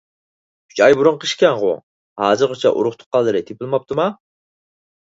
ئۈچ 0.71 0.81
ئاي 0.85 0.97
بۇرۇنقى 1.01 1.29
ئىش 1.29 1.35
ئىكەنغۇ؟ 1.35 1.69
ھازىرغىچە 2.23 2.75
ئۇرۇق 2.75 2.99
تۇغقانلىرى 3.05 3.45
تېپىلماپتىما؟ 3.53 4.11